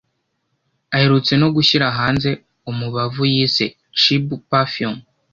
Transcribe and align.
aherutse 0.95 1.33
no 1.41 1.47
gushyira 1.55 1.87
hanze 1.97 2.29
umubavu 2.71 3.21
yise 3.33 3.65
‘Chibu 3.99 4.35
Perfume’ 4.49 5.01